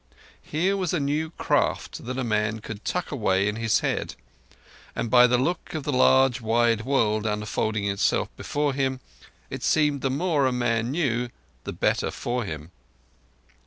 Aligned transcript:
Here 0.41 0.75
was 0.75 0.95
a 0.95 0.99
new 0.99 1.29
craft 1.29 2.05
that 2.05 2.17
a 2.17 2.23
man 2.23 2.57
could 2.59 2.83
tuck 2.83 3.11
away 3.11 3.47
in 3.47 3.57
his 3.57 3.81
head 3.81 4.15
and 4.95 5.11
by 5.11 5.27
the 5.27 5.37
look 5.37 5.75
of 5.75 5.83
the 5.83 5.93
large 5.93 6.41
wide 6.41 6.85
world 6.85 7.27
unfolding 7.27 7.85
itself 7.87 8.27
before 8.35 8.73
him, 8.73 8.99
it 9.51 9.61
seemed 9.61 10.01
that 10.01 10.09
the 10.09 10.15
more 10.15 10.47
a 10.47 10.51
man 10.51 10.89
knew 10.89 11.29
the 11.65 11.71
better 11.73 12.09
for 12.09 12.45
him. 12.45 12.71